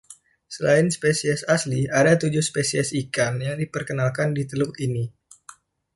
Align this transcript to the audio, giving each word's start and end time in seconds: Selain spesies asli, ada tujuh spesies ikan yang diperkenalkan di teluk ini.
Selain 0.55 0.87
spesies 0.97 1.41
asli, 1.55 1.81
ada 2.01 2.13
tujuh 2.21 2.41
spesies 2.49 2.87
ikan 3.03 3.33
yang 3.45 3.55
diperkenalkan 3.61 4.29
di 4.37 4.43
teluk 4.51 4.73
ini. 4.87 5.05